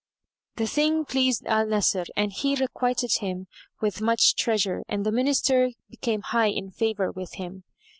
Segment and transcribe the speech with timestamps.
[0.55, 3.45] The thing pleased Al Nasir and he requited him
[3.81, 7.65] with much treasure and the Minister became high in favour with him.